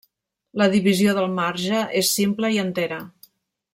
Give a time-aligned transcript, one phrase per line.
[0.61, 2.99] La divisió del marge és simple i entera.